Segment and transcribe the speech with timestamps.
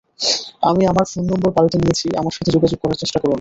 [0.69, 3.29] আমি আমার phone number পাল্টে নিয়েছি আমার সাথে যোগাযোগ করার চেষ্টা করো না।